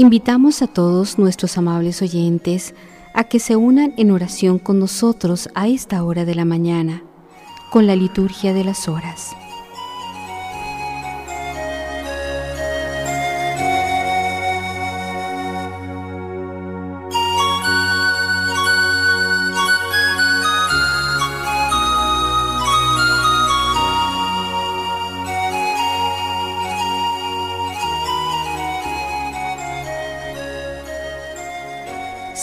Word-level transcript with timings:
Invitamos 0.00 0.62
a 0.62 0.66
todos 0.66 1.18
nuestros 1.18 1.58
amables 1.58 2.00
oyentes 2.00 2.74
a 3.12 3.24
que 3.24 3.38
se 3.38 3.56
unan 3.56 3.92
en 3.98 4.12
oración 4.12 4.58
con 4.58 4.78
nosotros 4.78 5.50
a 5.54 5.68
esta 5.68 6.02
hora 6.04 6.24
de 6.24 6.34
la 6.34 6.46
mañana, 6.46 7.02
con 7.70 7.86
la 7.86 7.96
liturgia 7.96 8.54
de 8.54 8.64
las 8.64 8.88
horas. 8.88 9.36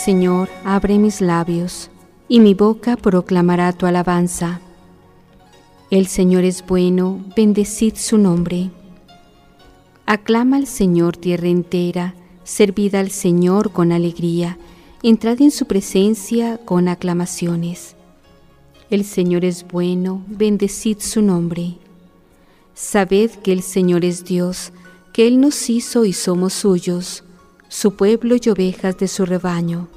Señor, 0.08 0.48
abre 0.64 1.00
mis 1.00 1.20
labios, 1.20 1.90
y 2.30 2.40
mi 2.40 2.54
boca 2.54 2.96
proclamará 2.96 3.74
tu 3.74 3.88
alabanza. 3.88 4.62
El 5.92 6.08
Señor 6.08 6.46
es 6.46 6.66
bueno, 6.66 7.26
bendecid 7.36 7.96
su 7.96 8.18
nombre. 8.18 8.70
Aclama 10.06 10.56
al 10.56 10.66
Señor 10.66 11.18
tierra 11.18 11.50
entera, 11.50 12.16
servid 12.46 12.96
al 12.96 13.12
Señor 13.12 13.74
con 13.74 13.92
alegría, 13.92 14.58
entrad 15.04 15.42
en 15.42 15.52
su 15.52 15.66
presencia 15.66 16.58
con 16.58 16.88
aclamaciones. 16.88 17.98
El 18.90 19.04
Señor 19.04 19.44
es 19.44 19.68
bueno, 19.68 20.24
bendecid 20.28 21.00
su 21.00 21.22
nombre. 21.22 21.80
Sabed 22.76 23.32
que 23.44 23.52
el 23.52 23.62
Señor 23.62 24.06
es 24.06 24.24
Dios, 24.24 24.72
que 25.12 25.28
Él 25.28 25.42
nos 25.42 25.70
hizo 25.70 26.06
y 26.06 26.14
somos 26.14 26.54
suyos, 26.54 27.26
su 27.68 27.98
pueblo 27.98 28.38
y 28.42 28.50
ovejas 28.50 28.98
de 28.98 29.10
su 29.10 29.26
rebaño. 29.26 29.90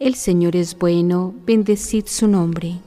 El 0.00 0.14
Señor 0.14 0.54
es 0.54 0.78
bueno, 0.78 1.34
bendecid 1.44 2.06
su 2.06 2.28
nombre. 2.28 2.78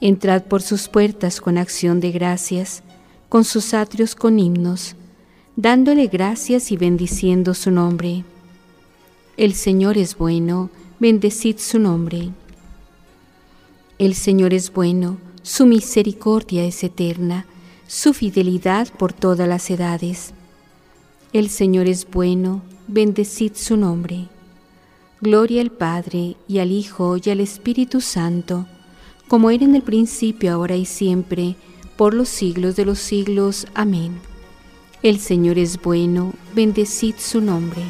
Entrad 0.00 0.42
por 0.42 0.60
sus 0.60 0.88
puertas 0.88 1.40
con 1.40 1.56
acción 1.56 2.00
de 2.00 2.10
gracias, 2.10 2.82
con 3.28 3.44
sus 3.44 3.74
atrios 3.74 4.16
con 4.16 4.40
himnos, 4.40 4.96
dándole 5.54 6.08
gracias 6.08 6.72
y 6.72 6.76
bendiciendo 6.76 7.54
su 7.54 7.70
nombre. 7.70 8.24
El 9.36 9.54
Señor 9.54 9.98
es 9.98 10.18
bueno, 10.18 10.70
bendecid 10.98 11.58
su 11.58 11.78
nombre. 11.78 12.30
El 13.98 14.16
Señor 14.16 14.52
es 14.52 14.72
bueno, 14.72 15.18
su 15.42 15.64
misericordia 15.64 16.64
es 16.64 16.82
eterna, 16.82 17.46
su 17.86 18.14
fidelidad 18.14 18.88
por 18.98 19.12
todas 19.12 19.46
las 19.46 19.70
edades. 19.70 20.32
El 21.32 21.50
Señor 21.50 21.86
es 21.86 22.04
bueno, 22.10 22.62
bendecid 22.88 23.52
su 23.54 23.76
nombre. 23.76 24.26
Gloria 25.22 25.60
al 25.60 25.70
Padre, 25.70 26.36
y 26.48 26.60
al 26.60 26.72
Hijo, 26.72 27.18
y 27.22 27.28
al 27.28 27.40
Espíritu 27.40 28.00
Santo, 28.00 28.66
como 29.28 29.50
era 29.50 29.66
en 29.66 29.74
el 29.74 29.82
principio, 29.82 30.50
ahora 30.50 30.76
y 30.76 30.86
siempre, 30.86 31.56
por 31.96 32.14
los 32.14 32.30
siglos 32.30 32.74
de 32.74 32.86
los 32.86 33.00
siglos. 33.00 33.66
Amén. 33.74 34.18
El 35.02 35.18
Señor 35.18 35.58
es 35.58 35.78
bueno, 35.82 36.32
bendecid 36.54 37.16
su 37.18 37.42
nombre. 37.42 37.82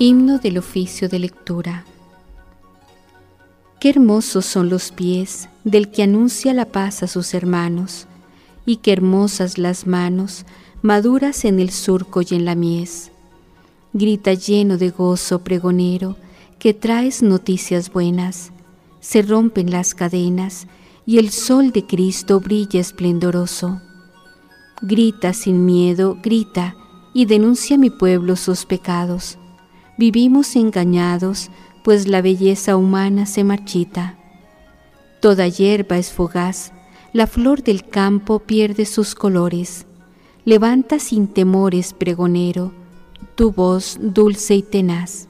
Himno 0.00 0.40
del 0.40 0.58
oficio 0.58 1.08
de 1.08 1.20
lectura. 1.20 1.84
Qué 3.78 3.90
hermosos 3.90 4.44
son 4.46 4.68
los 4.68 4.90
pies 4.90 5.48
del 5.62 5.92
que 5.92 6.02
anuncia 6.02 6.52
la 6.52 6.64
paz 6.64 7.04
a 7.04 7.06
sus 7.06 7.34
hermanos, 7.34 8.08
y 8.66 8.78
qué 8.78 8.92
hermosas 8.92 9.58
las 9.58 9.86
manos 9.86 10.44
maduras 10.86 11.44
en 11.44 11.58
el 11.58 11.70
surco 11.70 12.20
y 12.22 12.36
en 12.36 12.44
la 12.44 12.54
mies. 12.54 13.10
Grita 13.92 14.34
lleno 14.34 14.76
de 14.76 14.90
gozo 14.90 15.40
pregonero, 15.40 16.16
que 16.60 16.74
traes 16.74 17.24
noticias 17.24 17.92
buenas. 17.92 18.52
Se 19.00 19.22
rompen 19.22 19.72
las 19.72 19.96
cadenas 19.96 20.68
y 21.04 21.18
el 21.18 21.30
sol 21.30 21.72
de 21.72 21.84
Cristo 21.84 22.38
brilla 22.38 22.78
esplendoroso. 22.78 23.80
Grita 24.80 25.32
sin 25.32 25.64
miedo, 25.64 26.18
grita 26.22 26.76
y 27.12 27.26
denuncia 27.26 27.74
a 27.74 27.80
mi 27.80 27.90
pueblo 27.90 28.36
sus 28.36 28.64
pecados. 28.64 29.38
Vivimos 29.98 30.54
engañados, 30.54 31.50
pues 31.82 32.06
la 32.06 32.22
belleza 32.22 32.76
humana 32.76 33.26
se 33.26 33.42
marchita. 33.42 34.20
Toda 35.20 35.48
hierba 35.48 35.98
es 35.98 36.12
fugaz, 36.12 36.72
la 37.12 37.26
flor 37.26 37.64
del 37.64 37.88
campo 37.88 38.38
pierde 38.38 38.84
sus 38.84 39.16
colores 39.16 39.84
Levanta 40.46 41.00
sin 41.00 41.26
temores, 41.26 41.92
pregonero, 41.92 42.72
tu 43.34 43.50
voz 43.50 43.98
dulce 44.00 44.54
y 44.54 44.62
tenaz. 44.62 45.26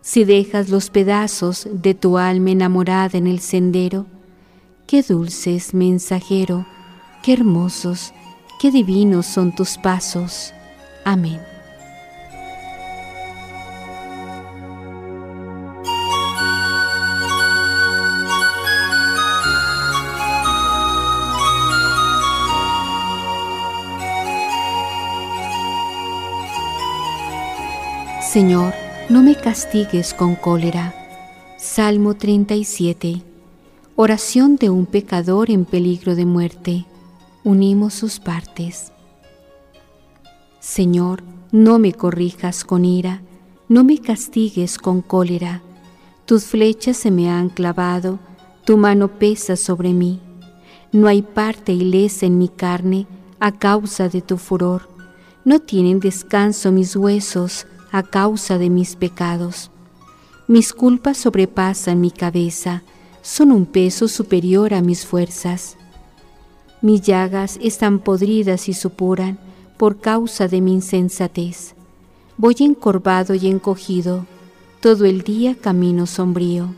Si 0.00 0.22
dejas 0.22 0.68
los 0.68 0.90
pedazos 0.90 1.66
de 1.72 1.92
tu 1.94 2.16
alma 2.16 2.52
enamorada 2.52 3.18
en 3.18 3.26
el 3.26 3.40
sendero, 3.40 4.06
qué 4.86 5.02
dulces, 5.02 5.74
mensajero, 5.74 6.64
qué 7.24 7.32
hermosos, 7.32 8.12
qué 8.60 8.70
divinos 8.70 9.26
son 9.26 9.52
tus 9.52 9.76
pasos. 9.76 10.52
Amén. 11.04 11.40
Señor, 28.36 28.74
no 29.08 29.22
me 29.22 29.34
castigues 29.34 30.12
con 30.12 30.34
cólera. 30.34 30.94
Salmo 31.56 32.12
37. 32.12 33.22
Oración 33.94 34.56
de 34.56 34.68
un 34.68 34.84
pecador 34.84 35.50
en 35.50 35.64
peligro 35.64 36.14
de 36.14 36.26
muerte. 36.26 36.84
Unimos 37.44 37.94
sus 37.94 38.20
partes. 38.20 38.92
Señor, 40.60 41.22
no 41.50 41.78
me 41.78 41.94
corrijas 41.94 42.62
con 42.62 42.84
ira, 42.84 43.22
no 43.70 43.84
me 43.84 44.00
castigues 44.02 44.76
con 44.76 45.00
cólera. 45.00 45.62
Tus 46.26 46.44
flechas 46.44 46.98
se 46.98 47.10
me 47.10 47.30
han 47.30 47.48
clavado, 47.48 48.18
tu 48.66 48.76
mano 48.76 49.08
pesa 49.08 49.56
sobre 49.56 49.94
mí. 49.94 50.20
No 50.92 51.08
hay 51.08 51.22
parte 51.22 51.72
ilesa 51.72 52.26
en 52.26 52.36
mi 52.36 52.50
carne 52.50 53.06
a 53.40 53.52
causa 53.52 54.10
de 54.10 54.20
tu 54.20 54.36
furor. 54.36 54.90
No 55.46 55.58
tienen 55.60 56.00
descanso 56.00 56.70
mis 56.70 56.96
huesos 56.96 57.66
a 57.96 58.02
causa 58.02 58.58
de 58.58 58.68
mis 58.68 58.94
pecados. 58.94 59.70
Mis 60.48 60.74
culpas 60.74 61.16
sobrepasan 61.16 61.98
mi 61.98 62.10
cabeza, 62.10 62.82
son 63.22 63.50
un 63.50 63.64
peso 63.64 64.06
superior 64.06 64.74
a 64.74 64.82
mis 64.82 65.06
fuerzas. 65.06 65.78
Mis 66.82 67.00
llagas 67.00 67.58
están 67.62 67.98
podridas 67.98 68.68
y 68.68 68.74
supuran 68.74 69.38
por 69.78 69.98
causa 69.98 70.46
de 70.46 70.60
mi 70.60 70.74
insensatez. 70.74 71.74
Voy 72.36 72.54
encorvado 72.58 73.34
y 73.34 73.46
encogido, 73.46 74.26
todo 74.80 75.06
el 75.06 75.22
día 75.22 75.54
camino 75.54 76.04
sombrío. 76.04 76.74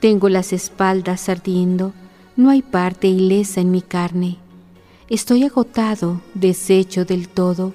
Tengo 0.00 0.28
las 0.28 0.52
espaldas 0.52 1.28
ardiendo, 1.28 1.92
no 2.34 2.50
hay 2.50 2.62
parte 2.62 3.06
ilesa 3.06 3.60
en 3.60 3.70
mi 3.70 3.80
carne. 3.80 4.38
Estoy 5.08 5.44
agotado, 5.44 6.20
deshecho 6.34 7.04
del 7.04 7.28
todo, 7.28 7.74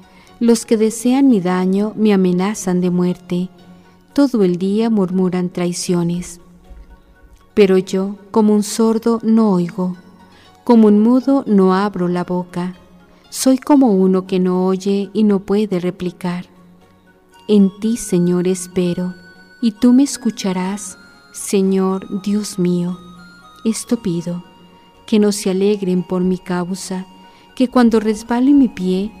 los 0.41 0.65
que 0.65 0.75
desean 0.75 1.27
mi 1.27 1.39
daño 1.39 1.93
me 1.95 2.13
amenazan 2.13 2.81
de 2.81 2.89
muerte, 2.89 3.49
todo 4.11 4.43
el 4.43 4.57
día 4.57 4.89
murmuran 4.89 5.51
traiciones. 5.51 6.41
Pero 7.53 7.77
yo, 7.77 8.15
como 8.31 8.55
un 8.55 8.63
sordo, 8.63 9.19
no 9.21 9.51
oigo, 9.51 9.97
como 10.63 10.87
un 10.87 10.99
mudo, 10.99 11.43
no 11.45 11.75
abro 11.75 12.07
la 12.07 12.23
boca. 12.23 12.75
Soy 13.29 13.59
como 13.59 13.91
uno 13.91 14.25
que 14.25 14.39
no 14.39 14.65
oye 14.65 15.11
y 15.13 15.25
no 15.25 15.41
puede 15.41 15.79
replicar. 15.79 16.47
En 17.47 17.69
ti, 17.79 17.95
Señor, 17.95 18.47
espero, 18.47 19.13
y 19.61 19.73
tú 19.73 19.93
me 19.93 20.01
escucharás, 20.01 20.97
Señor 21.33 22.23
Dios 22.23 22.57
mío. 22.57 22.97
Esto 23.63 24.01
pido, 24.01 24.43
que 25.05 25.19
no 25.19 25.33
se 25.33 25.51
alegren 25.51 26.01
por 26.01 26.23
mi 26.23 26.39
causa, 26.39 27.05
que 27.55 27.67
cuando 27.67 27.99
resbale 27.99 28.53
mi 28.53 28.69
pie 28.69 29.20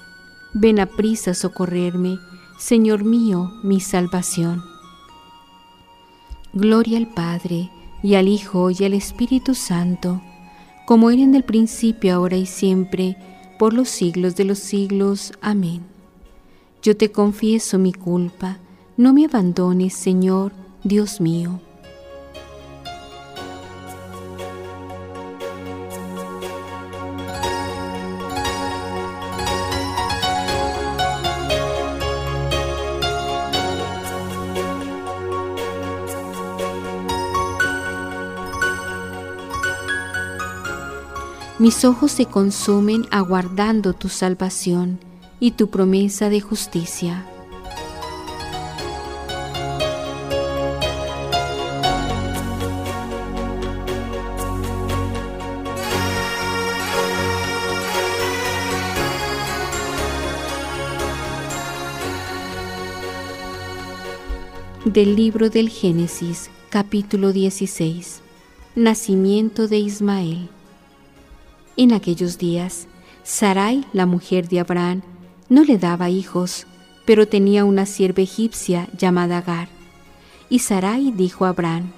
Ven 0.53 0.79
a 0.79 0.85
prisa 0.85 1.31
a 1.31 1.33
socorrerme, 1.33 2.19
Señor 2.59 3.05
mío, 3.05 3.51
mi 3.63 3.79
salvación. 3.79 4.61
Gloria 6.53 6.97
al 6.97 7.07
Padre, 7.07 7.69
y 8.03 8.15
al 8.15 8.27
Hijo, 8.27 8.69
y 8.69 8.83
al 8.83 8.93
Espíritu 8.93 9.55
Santo, 9.55 10.21
como 10.85 11.09
era 11.09 11.21
en 11.21 11.35
el 11.35 11.43
principio, 11.43 12.13
ahora 12.15 12.35
y 12.35 12.45
siempre, 12.45 13.15
por 13.57 13.73
los 13.73 13.87
siglos 13.87 14.35
de 14.35 14.43
los 14.43 14.59
siglos. 14.59 15.31
Amén. 15.39 15.83
Yo 16.81 16.97
te 16.97 17.11
confieso 17.11 17.79
mi 17.79 17.93
culpa, 17.93 18.57
no 18.97 19.13
me 19.13 19.25
abandones, 19.25 19.93
Señor, 19.93 20.51
Dios 20.83 21.21
mío. 21.21 21.61
Mis 41.61 41.85
ojos 41.85 42.11
se 42.11 42.25
consumen 42.25 43.05
aguardando 43.11 43.93
tu 43.93 44.09
salvación 44.09 44.99
y 45.39 45.51
tu 45.51 45.69
promesa 45.69 46.27
de 46.27 46.41
justicia. 46.41 47.23
Del 64.83 65.15
libro 65.15 65.51
del 65.51 65.69
Génesis, 65.69 66.49
capítulo 66.71 67.31
16. 67.31 68.21
Nacimiento 68.73 69.67
de 69.67 69.77
Ismael. 69.77 70.49
En 71.81 71.93
aquellos 71.93 72.37
días, 72.37 72.87
Sarai, 73.23 73.83
la 73.91 74.05
mujer 74.05 74.47
de 74.47 74.59
Abraham, 74.59 75.01
no 75.49 75.63
le 75.63 75.79
daba 75.79 76.11
hijos, 76.11 76.67
pero 77.07 77.27
tenía 77.27 77.65
una 77.65 77.87
sierva 77.87 78.21
egipcia 78.21 78.87
llamada 78.95 79.39
Agar. 79.39 79.67
Y 80.47 80.59
Sarai 80.59 81.11
dijo 81.11 81.45
a 81.45 81.49
Abraham, 81.49 81.91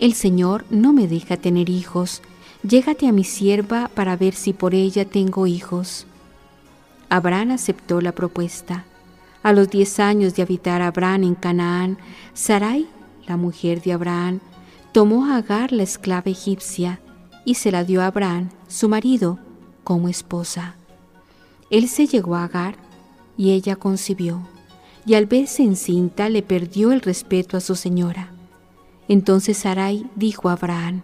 El 0.00 0.12
Señor 0.12 0.66
no 0.68 0.92
me 0.92 1.08
deja 1.08 1.38
tener 1.38 1.70
hijos, 1.70 2.20
llégate 2.62 3.08
a 3.08 3.12
mi 3.12 3.24
sierva 3.24 3.90
para 3.94 4.16
ver 4.16 4.34
si 4.34 4.52
por 4.52 4.74
ella 4.74 5.06
tengo 5.06 5.46
hijos. 5.46 6.06
Abraham 7.08 7.52
aceptó 7.52 8.02
la 8.02 8.12
propuesta. 8.12 8.84
A 9.42 9.54
los 9.54 9.70
diez 9.70 9.98
años 9.98 10.34
de 10.34 10.42
habitar 10.42 10.82
Abraham 10.82 11.22
en 11.22 11.34
Canaán, 11.36 11.96
Sarai, 12.34 12.86
la 13.26 13.38
mujer 13.38 13.80
de 13.80 13.94
Abraham, 13.94 14.40
tomó 14.92 15.24
a 15.24 15.36
Agar 15.36 15.72
la 15.72 15.84
esclava 15.84 16.30
egipcia 16.30 17.00
y 17.44 17.54
se 17.54 17.70
la 17.70 17.84
dio 17.84 18.02
a 18.02 18.06
Abraham, 18.06 18.50
su 18.68 18.88
marido, 18.88 19.38
como 19.84 20.08
esposa. 20.08 20.76
Él 21.70 21.88
se 21.88 22.06
llegó 22.06 22.36
a 22.36 22.44
Agar 22.44 22.76
y 23.36 23.50
ella 23.52 23.76
concibió, 23.76 24.46
y 25.06 25.14
al 25.14 25.26
verse 25.26 25.62
encinta 25.62 26.28
le 26.28 26.42
perdió 26.42 26.92
el 26.92 27.00
respeto 27.00 27.56
a 27.56 27.60
su 27.60 27.74
señora. 27.74 28.32
Entonces 29.08 29.58
Sarai 29.58 30.06
dijo 30.14 30.48
a 30.48 30.52
Abraham, 30.52 31.02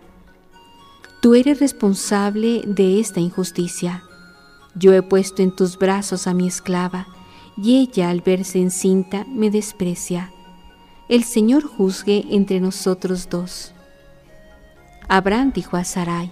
Tú 1.21 1.35
eres 1.35 1.59
responsable 1.61 2.63
de 2.67 3.01
esta 3.01 3.21
injusticia. 3.21 4.05
Yo 4.75 4.93
he 4.93 5.03
puesto 5.03 5.43
en 5.43 5.55
tus 5.55 5.79
brazos 5.79 6.27
a 6.27 6.35
mi 6.35 6.47
esclava, 6.47 7.09
y 7.57 7.79
ella 7.79 8.11
al 8.11 8.21
verse 8.21 8.61
encinta 8.61 9.25
me 9.29 9.51
desprecia. 9.51 10.31
El 11.09 11.25
Señor 11.25 11.65
juzgue 11.65 12.27
entre 12.31 12.61
nosotros 12.61 13.29
dos. 13.31 13.73
Abraham 15.09 15.53
dijo 15.55 15.77
a 15.77 15.85
Sarai, 15.85 16.31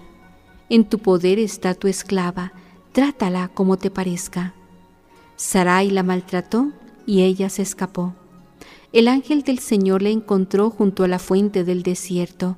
En 0.69 0.85
tu 0.85 0.99
poder 0.99 1.39
está 1.39 1.75
tu 1.75 1.87
esclava, 1.87 2.53
trátala 2.93 3.49
como 3.49 3.77
te 3.77 3.91
parezca. 3.91 4.55
Sarai 5.37 5.91
la 5.91 6.03
maltrató 6.03 6.73
y 7.07 7.23
ella 7.23 7.51
se 7.51 7.63
escapó. 7.63 8.15
El 8.93 9.09
ángel 9.09 9.43
del 9.43 9.59
Señor 9.59 10.03
la 10.03 10.11
encontró 10.11 10.71
junto 10.71 11.05
a 11.05 11.09
la 11.09 11.19
fuente 11.19 11.65
del 11.65 11.83
desierto, 11.83 12.57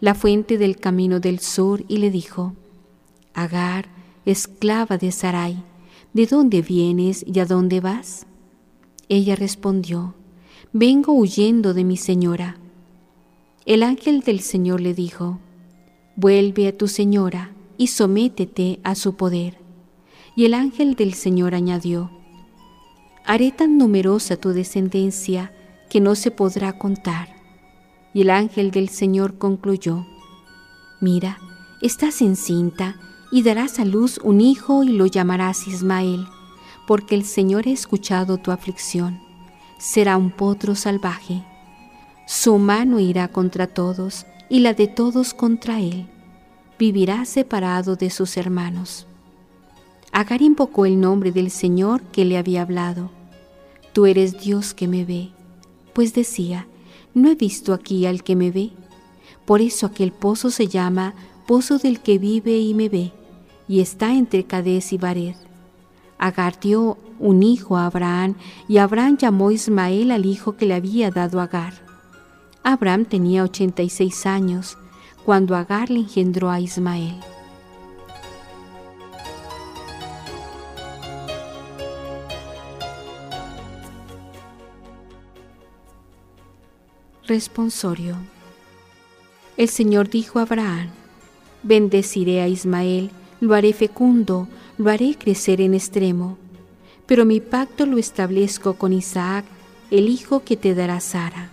la 0.00 0.14
fuente 0.14 0.58
del 0.58 0.76
camino 0.76 1.20
del 1.20 1.40
sur, 1.40 1.84
y 1.88 1.98
le 1.98 2.10
dijo, 2.10 2.54
Agar, 3.34 3.88
esclava 4.24 4.96
de 4.98 5.12
Sarai, 5.12 5.62
¿de 6.12 6.26
dónde 6.26 6.62
vienes 6.62 7.24
y 7.26 7.38
a 7.40 7.46
dónde 7.46 7.80
vas? 7.80 8.26
Ella 9.08 9.36
respondió, 9.36 10.14
Vengo 10.72 11.12
huyendo 11.12 11.74
de 11.74 11.84
mi 11.84 11.96
señora. 11.96 12.56
El 13.64 13.82
ángel 13.82 14.20
del 14.20 14.40
Señor 14.40 14.80
le 14.80 14.94
dijo, 14.94 15.38
Vuelve 16.20 16.66
a 16.66 16.76
tu 16.76 16.88
señora 16.88 17.52
y 17.76 17.86
sométete 17.86 18.80
a 18.82 18.96
su 18.96 19.14
poder. 19.14 19.60
Y 20.34 20.46
el 20.46 20.54
ángel 20.54 20.96
del 20.96 21.14
Señor 21.14 21.54
añadió, 21.54 22.10
Haré 23.24 23.52
tan 23.52 23.78
numerosa 23.78 24.36
tu 24.36 24.48
descendencia 24.48 25.52
que 25.88 26.00
no 26.00 26.16
se 26.16 26.32
podrá 26.32 26.76
contar. 26.76 27.28
Y 28.12 28.22
el 28.22 28.30
ángel 28.30 28.72
del 28.72 28.88
Señor 28.88 29.38
concluyó, 29.38 30.08
Mira, 31.00 31.38
estás 31.82 32.20
encinta 32.20 32.96
y 33.30 33.44
darás 33.44 33.78
a 33.78 33.84
luz 33.84 34.18
un 34.24 34.40
hijo 34.40 34.82
y 34.82 34.88
lo 34.88 35.06
llamarás 35.06 35.68
Ismael, 35.68 36.26
porque 36.88 37.14
el 37.14 37.24
Señor 37.24 37.68
ha 37.68 37.70
escuchado 37.70 38.38
tu 38.38 38.50
aflicción. 38.50 39.20
Será 39.78 40.16
un 40.16 40.32
potro 40.32 40.74
salvaje. 40.74 41.44
Su 42.26 42.58
mano 42.58 42.98
irá 42.98 43.28
contra 43.28 43.68
todos 43.68 44.26
y 44.48 44.60
la 44.60 44.74
de 44.74 44.86
todos 44.88 45.34
contra 45.34 45.80
él. 45.80 46.06
Vivirá 46.78 47.24
separado 47.24 47.96
de 47.96 48.08
sus 48.08 48.36
hermanos. 48.36 49.06
Agar 50.12 50.42
invocó 50.42 50.86
el 50.86 51.00
nombre 51.00 51.32
del 51.32 51.50
Señor 51.50 52.02
que 52.02 52.24
le 52.24 52.38
había 52.38 52.62
hablado. 52.62 53.10
Tú 53.92 54.06
eres 54.06 54.40
Dios 54.40 54.74
que 54.74 54.86
me 54.86 55.04
ve. 55.04 55.30
Pues 55.92 56.14
decía, 56.14 56.68
no 57.14 57.30
he 57.30 57.34
visto 57.34 57.72
aquí 57.72 58.06
al 58.06 58.22
que 58.22 58.36
me 58.36 58.52
ve. 58.52 58.70
Por 59.44 59.60
eso 59.60 59.86
aquel 59.86 60.12
pozo 60.12 60.50
se 60.50 60.68
llama 60.68 61.14
Pozo 61.48 61.78
del 61.78 62.00
que 62.00 62.18
vive 62.18 62.58
y 62.58 62.74
me 62.74 62.88
ve, 62.88 63.12
y 63.66 63.80
está 63.80 64.14
entre 64.14 64.44
Cades 64.44 64.92
y 64.92 64.98
Bared. 64.98 65.34
Agar 66.18 66.60
dio 66.60 66.96
un 67.18 67.42
hijo 67.42 67.76
a 67.76 67.86
Abraham, 67.86 68.34
y 68.68 68.78
Abraham 68.78 69.16
llamó 69.16 69.50
Ismael 69.50 70.10
al 70.10 70.26
hijo 70.26 70.56
que 70.56 70.66
le 70.66 70.74
había 70.74 71.10
dado 71.10 71.40
Agar. 71.40 71.74
Abraham 72.62 73.04
tenía 73.04 73.42
86 73.42 74.26
años 74.26 74.76
cuando 75.28 75.54
Agar 75.54 75.90
le 75.90 75.98
engendró 75.98 76.48
a 76.48 76.58
Ismael. 76.58 77.14
Responsorio. 87.26 88.16
El 89.58 89.68
Señor 89.68 90.08
dijo 90.08 90.38
a 90.38 90.44
Abraham, 90.44 90.88
bendeciré 91.62 92.40
a 92.40 92.48
Ismael, 92.48 93.10
lo 93.42 93.52
haré 93.52 93.74
fecundo, 93.74 94.48
lo 94.78 94.88
haré 94.88 95.14
crecer 95.14 95.60
en 95.60 95.74
extremo, 95.74 96.38
pero 97.04 97.26
mi 97.26 97.40
pacto 97.40 97.84
lo 97.84 97.98
establezco 97.98 98.78
con 98.78 98.94
Isaac, 98.94 99.44
el 99.90 100.08
hijo 100.08 100.42
que 100.42 100.56
te 100.56 100.74
dará 100.74 101.00
Sara. 101.00 101.50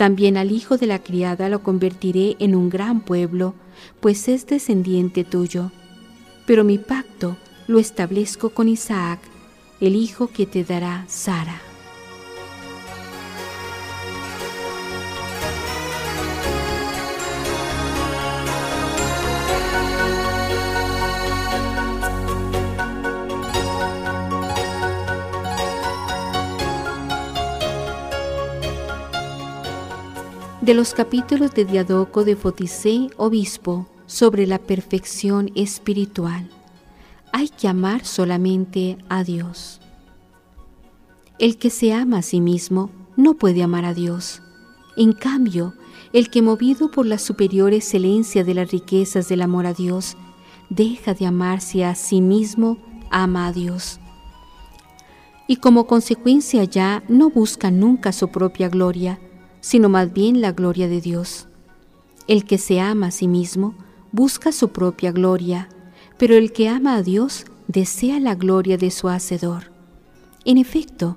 También 0.00 0.38
al 0.38 0.50
hijo 0.50 0.78
de 0.78 0.86
la 0.86 1.00
criada 1.00 1.50
lo 1.50 1.62
convertiré 1.62 2.34
en 2.38 2.54
un 2.54 2.70
gran 2.70 3.02
pueblo, 3.02 3.54
pues 4.00 4.28
es 4.28 4.46
descendiente 4.46 5.24
tuyo. 5.24 5.72
Pero 6.46 6.64
mi 6.64 6.78
pacto 6.78 7.36
lo 7.66 7.78
establezco 7.78 8.48
con 8.48 8.70
Isaac, 8.70 9.20
el 9.78 9.96
hijo 9.96 10.28
que 10.28 10.46
te 10.46 10.64
dará 10.64 11.04
Sara. 11.06 11.69
De 30.70 30.76
los 30.76 30.94
capítulos 30.94 31.52
de 31.52 31.64
Diadoco 31.64 32.22
de 32.22 32.36
Foticé, 32.36 33.10
obispo, 33.16 33.88
sobre 34.06 34.46
la 34.46 34.60
perfección 34.60 35.50
espiritual. 35.56 36.48
Hay 37.32 37.48
que 37.48 37.66
amar 37.66 38.06
solamente 38.06 38.96
a 39.08 39.24
Dios. 39.24 39.80
El 41.40 41.56
que 41.56 41.70
se 41.70 41.92
ama 41.92 42.18
a 42.18 42.22
sí 42.22 42.40
mismo 42.40 42.88
no 43.16 43.34
puede 43.34 43.64
amar 43.64 43.84
a 43.84 43.94
Dios. 43.94 44.42
En 44.96 45.12
cambio, 45.12 45.74
el 46.12 46.30
que 46.30 46.40
movido 46.40 46.92
por 46.92 47.04
la 47.04 47.18
superior 47.18 47.74
excelencia 47.74 48.44
de 48.44 48.54
las 48.54 48.70
riquezas 48.70 49.28
del 49.28 49.42
amor 49.42 49.66
a 49.66 49.74
Dios, 49.74 50.16
deja 50.68 51.14
de 51.14 51.26
amarse 51.26 51.84
a 51.84 51.96
sí 51.96 52.20
mismo, 52.20 52.78
ama 53.10 53.48
a 53.48 53.52
Dios. 53.52 53.98
Y 55.48 55.56
como 55.56 55.88
consecuencia 55.88 56.62
ya 56.62 57.02
no 57.08 57.28
busca 57.28 57.72
nunca 57.72 58.12
su 58.12 58.28
propia 58.28 58.68
gloria, 58.68 59.18
sino 59.60 59.88
más 59.88 60.12
bien 60.12 60.40
la 60.40 60.52
gloria 60.52 60.88
de 60.88 61.00
Dios. 61.00 61.48
El 62.26 62.44
que 62.44 62.58
se 62.58 62.80
ama 62.80 63.08
a 63.08 63.10
sí 63.10 63.28
mismo 63.28 63.74
busca 64.12 64.52
su 64.52 64.70
propia 64.70 65.12
gloria, 65.12 65.68
pero 66.18 66.34
el 66.34 66.52
que 66.52 66.68
ama 66.68 66.94
a 66.94 67.02
Dios 67.02 67.44
desea 67.68 68.20
la 68.20 68.34
gloria 68.34 68.76
de 68.76 68.90
su 68.90 69.08
Hacedor. 69.08 69.72
En 70.44 70.58
efecto, 70.58 71.16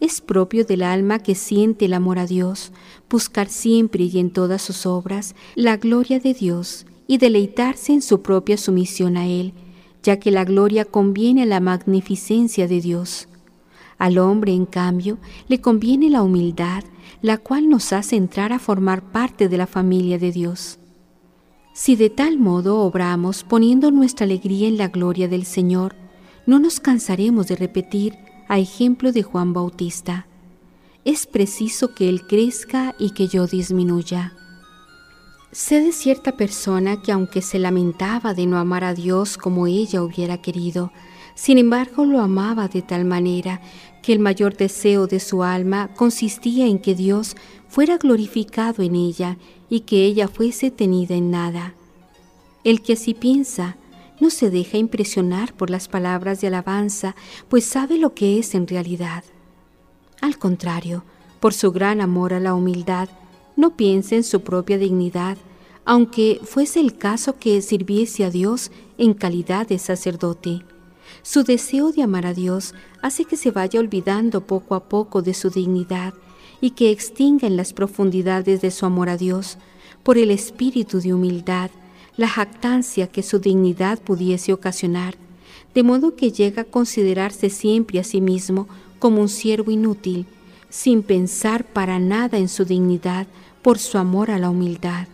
es 0.00 0.20
propio 0.20 0.64
del 0.64 0.82
alma 0.82 1.18
que 1.18 1.34
siente 1.34 1.86
el 1.86 1.94
amor 1.94 2.18
a 2.18 2.26
Dios, 2.26 2.72
buscar 3.08 3.48
siempre 3.48 4.04
y 4.04 4.18
en 4.18 4.30
todas 4.30 4.60
sus 4.60 4.86
obras 4.86 5.34
la 5.54 5.76
gloria 5.76 6.20
de 6.20 6.34
Dios 6.34 6.86
y 7.06 7.18
deleitarse 7.18 7.92
en 7.92 8.02
su 8.02 8.22
propia 8.22 8.56
sumisión 8.56 9.16
a 9.16 9.26
Él, 9.26 9.54
ya 10.02 10.18
que 10.18 10.30
la 10.30 10.44
gloria 10.44 10.84
conviene 10.84 11.44
a 11.44 11.46
la 11.46 11.60
magnificencia 11.60 12.68
de 12.68 12.80
Dios. 12.80 13.28
Al 13.96 14.18
hombre, 14.18 14.52
en 14.52 14.66
cambio, 14.66 15.18
le 15.48 15.60
conviene 15.60 16.10
la 16.10 16.22
humildad, 16.22 16.84
la 17.24 17.38
cual 17.38 17.70
nos 17.70 17.94
hace 17.94 18.16
entrar 18.16 18.52
a 18.52 18.58
formar 18.58 19.10
parte 19.10 19.48
de 19.48 19.56
la 19.56 19.66
familia 19.66 20.18
de 20.18 20.30
Dios. 20.30 20.78
Si 21.72 21.96
de 21.96 22.10
tal 22.10 22.36
modo 22.38 22.80
obramos 22.80 23.44
poniendo 23.44 23.90
nuestra 23.90 24.24
alegría 24.24 24.68
en 24.68 24.76
la 24.76 24.88
gloria 24.88 25.26
del 25.26 25.46
Señor, 25.46 25.96
no 26.44 26.58
nos 26.58 26.80
cansaremos 26.80 27.46
de 27.46 27.56
repetir, 27.56 28.18
a 28.46 28.58
ejemplo 28.58 29.10
de 29.10 29.22
Juan 29.22 29.54
Bautista, 29.54 30.26
es 31.06 31.26
preciso 31.26 31.94
que 31.94 32.10
Él 32.10 32.26
crezca 32.26 32.94
y 32.98 33.12
que 33.12 33.26
yo 33.26 33.46
disminuya. 33.46 34.34
Sé 35.50 35.80
de 35.80 35.92
cierta 35.92 36.36
persona 36.36 37.00
que 37.00 37.10
aunque 37.10 37.40
se 37.40 37.58
lamentaba 37.58 38.34
de 38.34 38.44
no 38.44 38.58
amar 38.58 38.84
a 38.84 38.92
Dios 38.92 39.38
como 39.38 39.66
ella 39.66 40.02
hubiera 40.02 40.42
querido, 40.42 40.92
sin 41.34 41.58
embargo 41.58 42.04
lo 42.04 42.20
amaba 42.20 42.68
de 42.68 42.82
tal 42.82 43.04
manera 43.04 43.60
que 44.02 44.12
el 44.12 44.18
mayor 44.18 44.56
deseo 44.56 45.06
de 45.06 45.18
su 45.18 45.42
alma 45.42 45.90
consistía 45.94 46.66
en 46.66 46.78
que 46.78 46.94
Dios 46.94 47.36
fuera 47.68 47.96
glorificado 47.96 48.82
en 48.82 48.94
ella 48.94 49.38
y 49.68 49.80
que 49.80 50.04
ella 50.04 50.28
fuese 50.28 50.70
tenida 50.70 51.14
en 51.14 51.30
nada. 51.30 51.74
El 52.64 52.82
que 52.82 52.92
así 52.92 53.14
piensa 53.14 53.76
no 54.20 54.30
se 54.30 54.50
deja 54.50 54.78
impresionar 54.78 55.54
por 55.54 55.70
las 55.70 55.88
palabras 55.88 56.40
de 56.40 56.46
alabanza, 56.48 57.16
pues 57.48 57.64
sabe 57.64 57.98
lo 57.98 58.14
que 58.14 58.38
es 58.38 58.54
en 58.54 58.66
realidad. 58.66 59.24
Al 60.20 60.38
contrario, 60.38 61.04
por 61.40 61.52
su 61.52 61.72
gran 61.72 62.00
amor 62.00 62.32
a 62.32 62.40
la 62.40 62.54
humildad, 62.54 63.08
no 63.56 63.76
piensa 63.76 64.14
en 64.14 64.24
su 64.24 64.42
propia 64.42 64.78
dignidad, 64.78 65.36
aunque 65.84 66.40
fuese 66.42 66.80
el 66.80 66.96
caso 66.96 67.38
que 67.38 67.60
sirviese 67.60 68.24
a 68.24 68.30
Dios 68.30 68.70
en 68.98 69.14
calidad 69.14 69.66
de 69.66 69.78
sacerdote. 69.78 70.62
Su 71.24 71.42
deseo 71.42 71.90
de 71.90 72.02
amar 72.02 72.26
a 72.26 72.34
Dios 72.34 72.74
hace 73.00 73.24
que 73.24 73.38
se 73.38 73.50
vaya 73.50 73.80
olvidando 73.80 74.42
poco 74.42 74.74
a 74.74 74.84
poco 74.90 75.22
de 75.22 75.32
su 75.32 75.48
dignidad 75.48 76.12
y 76.60 76.72
que 76.72 76.90
extinga 76.90 77.46
en 77.46 77.56
las 77.56 77.72
profundidades 77.72 78.60
de 78.60 78.70
su 78.70 78.84
amor 78.84 79.08
a 79.08 79.16
Dios, 79.16 79.56
por 80.02 80.18
el 80.18 80.30
espíritu 80.30 81.00
de 81.00 81.14
humildad, 81.14 81.70
la 82.18 82.28
jactancia 82.28 83.06
que 83.06 83.22
su 83.22 83.38
dignidad 83.38 83.98
pudiese 84.00 84.52
ocasionar, 84.52 85.16
de 85.74 85.82
modo 85.82 86.14
que 86.14 86.30
llega 86.30 86.62
a 86.62 86.66
considerarse 86.66 87.48
siempre 87.48 87.98
a 87.98 88.04
sí 88.04 88.20
mismo 88.20 88.68
como 88.98 89.22
un 89.22 89.30
siervo 89.30 89.70
inútil, 89.70 90.26
sin 90.68 91.02
pensar 91.02 91.64
para 91.64 91.98
nada 91.98 92.36
en 92.36 92.50
su 92.50 92.66
dignidad 92.66 93.26
por 93.62 93.78
su 93.78 93.96
amor 93.96 94.30
a 94.30 94.38
la 94.38 94.50
humildad. 94.50 95.08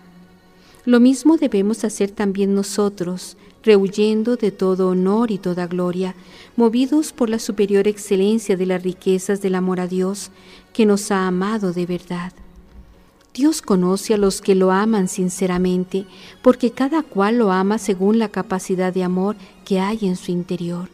Lo 0.84 0.98
mismo 0.98 1.36
debemos 1.36 1.84
hacer 1.84 2.10
también 2.10 2.54
nosotros, 2.54 3.36
rehuyendo 3.62 4.36
de 4.36 4.50
todo 4.50 4.88
honor 4.88 5.30
y 5.30 5.38
toda 5.38 5.66
gloria, 5.66 6.14
movidos 6.56 7.12
por 7.12 7.28
la 7.28 7.38
superior 7.38 7.86
excelencia 7.86 8.56
de 8.56 8.66
las 8.66 8.82
riquezas 8.82 9.42
del 9.42 9.54
amor 9.54 9.80
a 9.80 9.86
Dios, 9.86 10.30
que 10.72 10.86
nos 10.86 11.10
ha 11.10 11.26
amado 11.26 11.72
de 11.72 11.86
verdad. 11.86 12.32
Dios 13.34 13.62
conoce 13.62 14.14
a 14.14 14.16
los 14.16 14.40
que 14.40 14.54
lo 14.54 14.72
aman 14.72 15.08
sinceramente, 15.08 16.06
porque 16.42 16.72
cada 16.72 17.02
cual 17.02 17.38
lo 17.38 17.52
ama 17.52 17.78
según 17.78 18.18
la 18.18 18.28
capacidad 18.28 18.92
de 18.92 19.04
amor 19.04 19.36
que 19.64 19.80
hay 19.80 19.98
en 20.02 20.16
su 20.16 20.32
interior. 20.32 20.88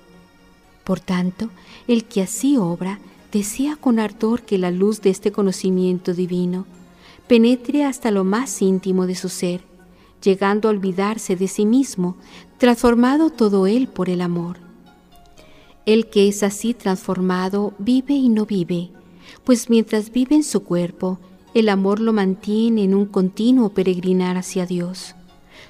Por 0.84 1.00
tanto, 1.00 1.48
el 1.88 2.04
que 2.04 2.22
así 2.22 2.56
obra 2.56 2.98
desea 3.32 3.76
con 3.76 3.98
ardor 3.98 4.42
que 4.42 4.58
la 4.58 4.70
luz 4.70 5.00
de 5.00 5.10
este 5.10 5.32
conocimiento 5.32 6.12
divino 6.12 6.66
penetre 7.26 7.84
hasta 7.84 8.10
lo 8.10 8.22
más 8.22 8.62
íntimo 8.62 9.06
de 9.06 9.16
su 9.16 9.28
ser, 9.28 9.62
llegando 10.26 10.68
a 10.68 10.72
olvidarse 10.72 11.36
de 11.36 11.46
sí 11.46 11.64
mismo, 11.64 12.16
transformado 12.58 13.30
todo 13.30 13.68
él 13.68 13.86
por 13.86 14.10
el 14.10 14.20
amor. 14.20 14.56
El 15.86 16.10
que 16.10 16.26
es 16.26 16.42
así 16.42 16.74
transformado 16.74 17.74
vive 17.78 18.14
y 18.14 18.28
no 18.28 18.44
vive, 18.44 18.90
pues 19.44 19.70
mientras 19.70 20.10
vive 20.10 20.34
en 20.34 20.42
su 20.42 20.64
cuerpo, 20.64 21.20
el 21.54 21.68
amor 21.68 22.00
lo 22.00 22.12
mantiene 22.12 22.82
en 22.82 22.94
un 22.96 23.06
continuo 23.06 23.68
peregrinar 23.68 24.36
hacia 24.36 24.66
Dios. 24.66 25.14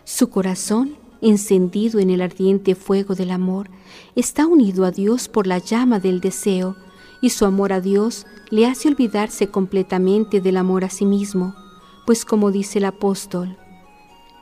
Su 0.05 0.31
corazón, 0.31 0.97
encendido 1.21 2.01
en 2.01 2.09
el 2.09 2.23
ardiente 2.23 2.75
fuego 2.75 3.15
del 3.15 3.33
amor, 3.33 3.69
está 4.15 4.47
unido 4.47 4.87
a 4.87 4.91
Dios 4.91 5.29
por 5.29 5.47
la 5.47 5.59
llama 5.59 6.01
del 6.01 6.21
deseo, 6.21 6.77
y 7.21 7.29
su 7.31 7.45
amor 7.45 7.75
a 7.75 7.83
Dios 7.83 8.27
le 8.51 8.67
hace 8.67 8.89
olvidarse 8.89 9.49
completamente 9.49 10.41
del 10.41 10.57
amor 10.57 10.85
a 10.85 10.91
sí 10.91 11.05
mismo, 11.05 11.55
pues 12.07 12.25
como 12.25 12.51
dice 12.51 12.79
el 12.79 12.87
apóstol, 12.87 13.59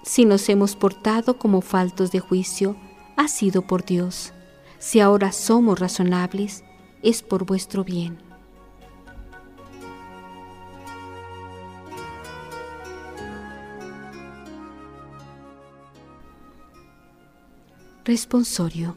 si 0.04 0.26
nos 0.26 0.48
hemos 0.50 0.76
portado 0.76 1.38
como 1.38 1.62
faltos 1.62 2.12
de 2.12 2.20
juicio, 2.20 2.76
ha 3.16 3.26
sido 3.26 3.62
por 3.62 3.84
Dios. 3.84 4.32
Si 4.78 5.00
ahora 5.00 5.32
somos 5.32 5.80
razonables, 5.80 6.62
es 7.02 7.22
por 7.22 7.46
vuestro 7.46 7.84
bien. 7.84 8.18
Responsorio. 18.04 18.96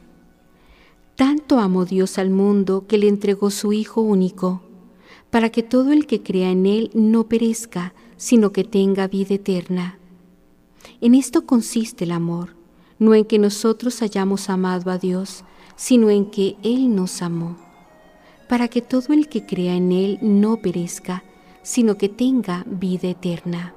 Tanto 1.15 1.59
amó 1.59 1.85
Dios 1.85 2.17
al 2.17 2.29
mundo 2.29 2.85
que 2.85 2.97
le 2.97 3.07
entregó 3.07 3.49
su 3.49 3.71
Hijo 3.71 4.01
único, 4.01 4.61
para 5.29 5.49
que 5.49 5.63
todo 5.63 5.93
el 5.93 6.05
que 6.05 6.21
crea 6.21 6.51
en 6.51 6.65
Él 6.65 6.91
no 6.93 7.29
perezca, 7.29 7.93
sino 8.17 8.51
que 8.51 8.65
tenga 8.65 9.07
vida 9.07 9.35
eterna. 9.35 9.97
En 10.99 11.13
esto 11.13 11.45
consiste 11.45 12.05
el 12.05 12.11
amor, 12.11 12.55
no 12.97 13.13
en 13.13 13.25
que 13.25 13.37
nosotros 13.37 14.01
hayamos 14.01 14.49
amado 14.49 14.89
a 14.89 14.97
Dios, 14.97 15.43
sino 15.75 16.09
en 16.09 16.31
que 16.31 16.55
Él 16.63 16.95
nos 16.95 17.21
amó, 17.21 17.55
para 18.49 18.67
que 18.67 18.81
todo 18.81 19.13
el 19.13 19.29
que 19.29 19.45
crea 19.45 19.75
en 19.75 19.91
Él 19.91 20.17
no 20.21 20.57
perezca, 20.57 21.23
sino 21.61 21.97
que 21.97 22.09
tenga 22.09 22.63
vida 22.65 23.09
eterna. 23.09 23.75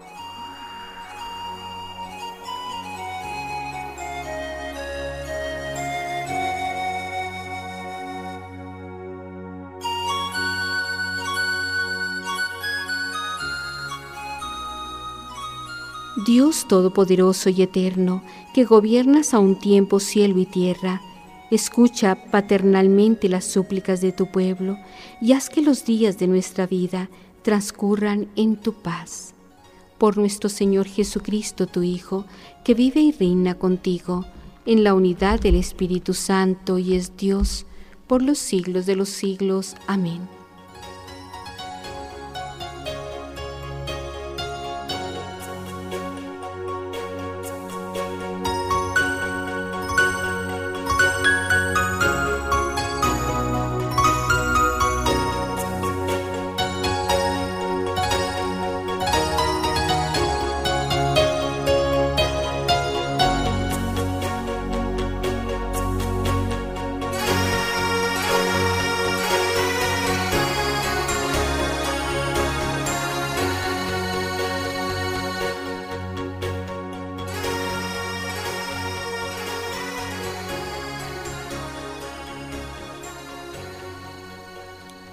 Dios 16.24 16.66
Todopoderoso 16.68 17.48
y 17.48 17.62
Eterno, 17.62 18.22
que 18.52 18.64
gobiernas 18.64 19.32
a 19.32 19.38
un 19.38 19.58
tiempo 19.58 20.00
cielo 20.00 20.38
y 20.38 20.46
tierra, 20.46 21.00
escucha 21.50 22.26
paternalmente 22.30 23.28
las 23.28 23.44
súplicas 23.44 24.00
de 24.00 24.12
tu 24.12 24.26
pueblo 24.30 24.76
y 25.20 25.32
haz 25.32 25.48
que 25.48 25.62
los 25.62 25.84
días 25.84 26.18
de 26.18 26.26
nuestra 26.26 26.66
vida 26.66 27.08
transcurran 27.42 28.28
en 28.36 28.56
tu 28.56 28.74
paz. 28.74 29.34
Por 29.98 30.18
nuestro 30.18 30.48
Señor 30.50 30.86
Jesucristo, 30.86 31.66
tu 31.66 31.82
Hijo, 31.82 32.26
que 32.64 32.74
vive 32.74 33.00
y 33.00 33.12
reina 33.12 33.54
contigo, 33.54 34.26
en 34.66 34.84
la 34.84 34.94
unidad 34.94 35.40
del 35.40 35.54
Espíritu 35.54 36.12
Santo 36.12 36.78
y 36.78 36.94
es 36.94 37.16
Dios, 37.16 37.66
por 38.06 38.22
los 38.22 38.38
siglos 38.38 38.84
de 38.84 38.96
los 38.96 39.08
siglos. 39.08 39.74
Amén. 39.86 40.39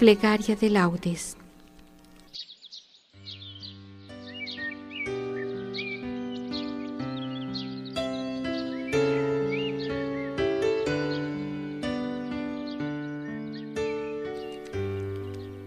Plegaria 0.08 0.56
de 0.56 0.70
laudes. 0.70 1.36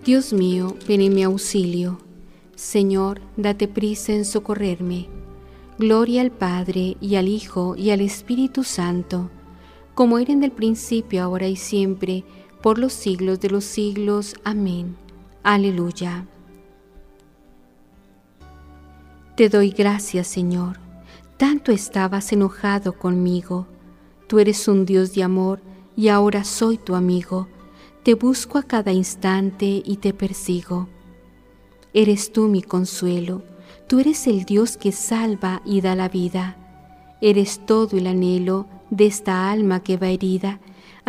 Dios 0.06 0.32
mío, 0.32 0.74
ven 0.88 1.02
en 1.02 1.14
mi 1.14 1.22
auxilio. 1.22 1.98
Señor, 2.54 3.20
date 3.36 3.68
prisa 3.68 4.14
en 4.14 4.24
socorrerme. 4.24 5.08
Gloria 5.78 6.22
al 6.22 6.30
Padre, 6.30 6.96
y 6.98 7.16
al 7.16 7.28
Hijo, 7.28 7.76
y 7.76 7.90
al 7.90 8.00
Espíritu 8.00 8.64
Santo, 8.64 9.28
como 9.94 10.18
era 10.18 10.32
en 10.32 10.42
el 10.44 10.50
principio, 10.50 11.22
ahora 11.22 11.46
y 11.46 11.56
siempre, 11.56 12.24
por 12.62 12.78
los 12.78 12.92
siglos 12.92 13.40
de 13.40 13.50
los 13.50 13.64
siglos. 13.64 14.34
Amén. 14.44 14.96
Aleluya. 15.42 16.26
Te 19.36 19.48
doy 19.48 19.70
gracias, 19.70 20.26
Señor. 20.26 20.78
Tanto 21.36 21.72
estabas 21.72 22.32
enojado 22.32 22.92
conmigo. 22.92 23.66
Tú 24.26 24.38
eres 24.38 24.68
un 24.68 24.84
Dios 24.84 25.14
de 25.14 25.22
amor, 25.22 25.60
y 25.96 26.08
ahora 26.08 26.44
soy 26.44 26.78
tu 26.78 26.94
amigo 26.94 27.48
te 28.02 28.14
busco 28.14 28.56
a 28.56 28.62
cada 28.62 28.92
instante 28.92 29.82
y 29.84 29.98
te 29.98 30.14
persigo. 30.14 30.88
Eres 31.92 32.32
tú 32.32 32.48
mi 32.48 32.62
consuelo, 32.62 33.42
tú 33.88 33.98
eres 33.98 34.26
el 34.26 34.44
Dios 34.44 34.76
que 34.76 34.90
salva 34.90 35.60
y 35.66 35.80
da 35.80 35.94
la 35.94 36.08
vida. 36.08 36.56
Eres 37.20 37.60
todo 37.66 37.98
el 37.98 38.06
anhelo 38.06 38.66
de 38.88 39.06
esta 39.06 39.50
alma 39.50 39.82
que 39.82 39.98
va 39.98 40.08
herida, 40.08 40.60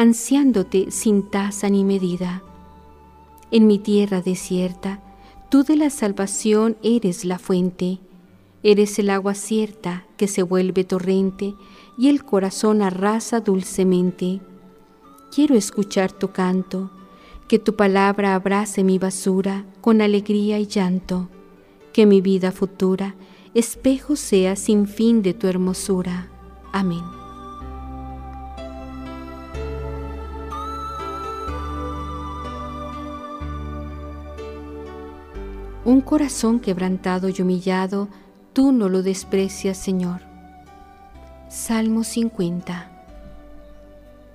ansiándote 0.02 0.92
sin 0.92 1.30
tasa 1.30 1.70
ni 1.70 1.84
medida. 1.84 2.42
En 3.52 3.68
mi 3.68 3.78
tierra 3.78 4.22
desierta, 4.22 5.00
tú 5.50 5.64
de 5.64 5.76
la 5.76 5.90
salvación 5.90 6.78
eres 6.82 7.26
la 7.26 7.38
fuente, 7.38 8.00
eres 8.64 8.98
el 9.00 9.10
agua 9.10 9.36
cierta 9.36 10.06
que 10.18 10.28
se 10.28 10.44
vuelve 10.44 10.84
torrente 10.84 11.54
y 11.98 12.10
el 12.10 12.24
corazón 12.24 12.82
arrasa 12.82 13.42
dulcemente 13.42 14.42
quiero 15.32 15.56
escuchar 15.56 16.12
tu 16.12 16.32
canto, 16.32 16.92
que 17.48 17.58
tu 17.58 17.76
palabra 17.76 18.36
abrace 18.36 18.84
mi 18.84 19.00
basura 19.00 19.66
con 19.80 20.02
alegría 20.02 20.60
y 20.60 20.68
llanto, 20.68 21.30
que 21.94 22.06
mi 22.06 22.22
vida 22.22 22.52
futura 22.52 23.16
espejo 23.54 24.16
sea 24.16 24.56
sin 24.56 24.88
fin 24.88 25.22
de 25.22 25.34
tu 25.34 25.48
hermosura. 25.48 26.30
Amén. 26.72 27.21
Un 35.84 36.02
corazón 36.02 36.60
quebrantado 36.60 37.28
y 37.30 37.42
humillado, 37.42 38.08
tú 38.54 38.72
no 38.72 38.88
lo 38.88 39.02
desprecias, 39.02 39.78
Señor. 39.78 40.22
Salmo 41.50 42.04
50 42.04 42.92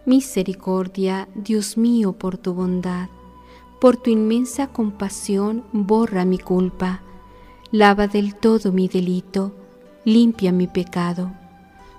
Misericordia, 0.07 1.29
Dios 1.37 1.77
mío, 1.77 2.15
por 2.15 2.37
tu 2.37 2.53
bondad, 2.53 3.09
por 3.81 3.97
tu 3.97 4.11
inmensa 4.11 4.67
compasión, 4.67 5.65
borra 5.73 6.25
mi 6.25 6.39
culpa, 6.39 7.03
lava 7.71 8.09
del 8.09 8.35
todo 8.35 8.73
mi 8.73 8.89
delito, 8.89 9.55
limpia 10.05 10.51
mi 10.51 10.67
pecado. 10.67 11.33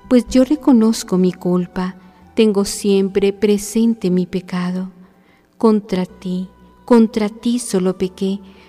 Pues 0.10 0.28
yo 0.28 0.44
reconozco 0.44 1.18
mi 1.18 1.32
culpa, 1.32 1.96
tengo 2.34 2.66
siempre 2.66 3.32
presente 3.32 4.10
mi 4.10 4.26
pecado. 4.26 4.90
Contra 5.58 6.06
ti, 6.06 6.50
contra 6.84 7.30
ti 7.30 7.60
solo 7.60 7.98
pequé, 7.98 8.40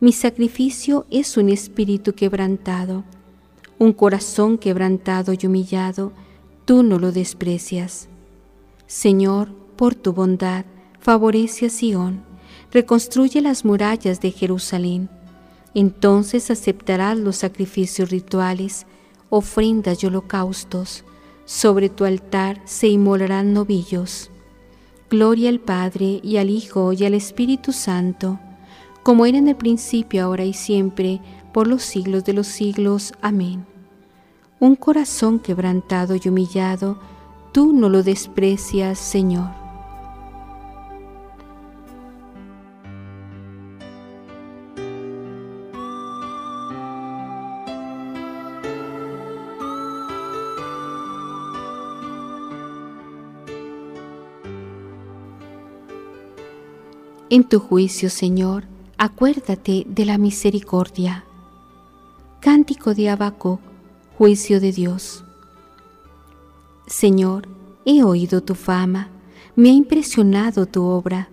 Mi 0.00 0.12
sacrificio 0.12 1.06
es 1.10 1.36
un 1.36 1.48
espíritu 1.48 2.14
quebrantado, 2.14 3.04
un 3.78 3.92
corazón 3.92 4.58
quebrantado 4.58 5.32
y 5.32 5.46
humillado, 5.46 6.12
tú 6.64 6.82
no 6.82 6.98
lo 6.98 7.12
desprecias. 7.12 8.08
Señor, 8.86 9.52
por 9.76 9.94
tu 9.94 10.12
bondad, 10.12 10.64
favorece 11.00 11.66
a 11.66 11.70
Sión 11.70 12.26
reconstruye 12.72 13.40
las 13.40 13.64
murallas 13.64 14.20
de 14.20 14.30
Jerusalén. 14.32 15.08
Entonces 15.74 16.50
aceptarás 16.50 17.18
los 17.18 17.36
sacrificios 17.36 18.10
rituales, 18.10 18.86
ofrendas 19.30 20.02
y 20.02 20.06
holocaustos. 20.06 21.04
Sobre 21.44 21.88
tu 21.88 22.04
altar 22.04 22.60
se 22.64 22.88
inmolarán 22.88 23.52
novillos. 23.52 24.30
Gloria 25.08 25.48
al 25.48 25.60
Padre 25.60 26.20
y 26.22 26.38
al 26.38 26.50
Hijo 26.50 26.92
y 26.92 27.04
al 27.04 27.14
Espíritu 27.14 27.72
Santo, 27.72 28.40
como 29.06 29.24
era 29.24 29.38
en 29.38 29.46
el 29.46 29.54
principio, 29.54 30.24
ahora 30.24 30.44
y 30.44 30.52
siempre, 30.52 31.20
por 31.52 31.68
los 31.68 31.84
siglos 31.84 32.24
de 32.24 32.32
los 32.32 32.48
siglos. 32.48 33.12
Amén. 33.22 33.64
Un 34.58 34.74
corazón 34.74 35.38
quebrantado 35.38 36.16
y 36.16 36.28
humillado, 36.28 36.98
tú 37.52 37.72
no 37.72 37.88
lo 37.88 38.02
desprecias, 38.02 38.98
Señor. 38.98 39.48
En 57.30 57.44
tu 57.44 57.60
juicio, 57.60 58.10
Señor, 58.10 58.64
acuérdate 58.98 59.84
de 59.86 60.06
la 60.06 60.16
misericordia. 60.16 61.24
Cántico 62.40 62.94
de 62.94 63.10
Abaco, 63.10 63.60
juicio 64.16 64.58
de 64.58 64.72
Dios. 64.72 65.24
Señor, 66.86 67.48
he 67.84 68.02
oído 68.02 68.42
tu 68.42 68.54
fama, 68.54 69.10
me 69.54 69.70
ha 69.70 69.72
impresionado 69.72 70.66
tu 70.66 70.84
obra. 70.84 71.28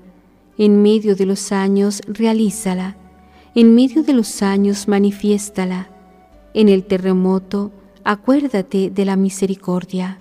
En 0.58 0.84
medio 0.84 1.16
de 1.16 1.26
los 1.26 1.52
años 1.52 2.02
realízala, 2.06 2.96
en 3.56 3.74
medio 3.74 4.04
de 4.04 4.14
los 4.14 4.42
años 4.44 4.88
manifiéstala. 4.88 5.90
En 6.54 6.70
el 6.70 6.84
terremoto, 6.84 7.72
acuérdate 8.04 8.92
de 8.92 9.06
la 9.06 9.16
misericordia. 9.16 10.20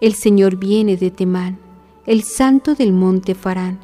El 0.00 0.14
Señor 0.14 0.56
viene 0.56 0.96
de 0.96 1.10
Temán, 1.10 1.58
el 2.06 2.22
santo 2.22 2.74
del 2.74 2.92
monte 2.92 3.34
Farán 3.34 3.83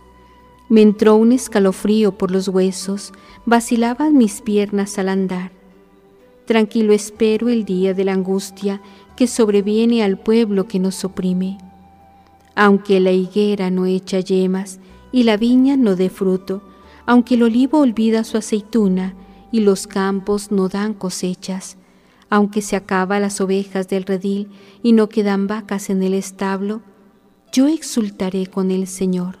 Me 0.71 0.81
entró 0.81 1.17
un 1.17 1.33
escalofrío 1.33 2.17
por 2.17 2.31
los 2.31 2.47
huesos, 2.47 3.11
vacilaban 3.45 4.17
mis 4.17 4.39
piernas 4.39 4.97
al 4.97 5.09
andar. 5.09 5.51
Tranquilo 6.45 6.93
espero 6.93 7.49
el 7.49 7.65
día 7.65 7.93
de 7.93 8.05
la 8.05 8.13
angustia 8.13 8.81
que 9.17 9.27
sobreviene 9.27 10.01
al 10.01 10.17
pueblo 10.17 10.69
que 10.69 10.79
nos 10.79 11.03
oprime. 11.03 11.57
Aunque 12.55 13.01
la 13.01 13.11
higuera 13.11 13.69
no 13.69 13.85
echa 13.85 14.21
yemas 14.21 14.79
y 15.11 15.23
la 15.23 15.35
viña 15.35 15.75
no 15.75 15.97
dé 15.97 16.09
fruto, 16.09 16.61
aunque 17.05 17.35
el 17.35 17.43
olivo 17.43 17.79
olvida 17.79 18.23
su 18.23 18.37
aceituna 18.37 19.13
y 19.51 19.59
los 19.59 19.87
campos 19.87 20.53
no 20.53 20.69
dan 20.69 20.93
cosechas, 20.93 21.75
aunque 22.29 22.61
se 22.61 22.77
acaba 22.77 23.19
las 23.19 23.41
ovejas 23.41 23.89
del 23.89 24.05
redil 24.05 24.47
y 24.81 24.93
no 24.93 25.09
quedan 25.09 25.47
vacas 25.47 25.89
en 25.89 26.01
el 26.01 26.13
establo, 26.13 26.81
yo 27.51 27.67
exultaré 27.67 28.47
con 28.47 28.71
el 28.71 28.87
Señor, 28.87 29.40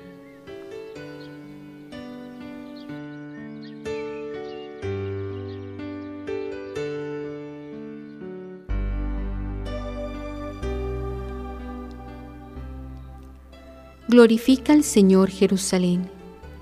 Glorifica 14.11 14.73
al 14.73 14.83
Señor 14.83 15.29
Jerusalén. 15.29 16.09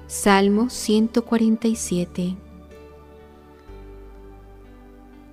Salmo 0.06 0.70
147. 0.70 2.38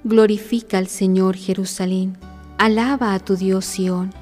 Glorifica 0.02 0.78
al 0.78 0.86
Señor 0.86 1.36
Jerusalén, 1.36 2.16
alaba 2.56 3.12
a 3.12 3.18
tu 3.18 3.36
Dios 3.36 3.66
Sión, 3.66 4.14